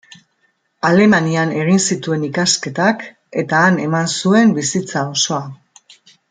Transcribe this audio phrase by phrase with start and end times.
[0.87, 3.05] Alemanian egin zituen ikasketak,
[3.45, 5.45] eta han eman zuen bizitza osoa.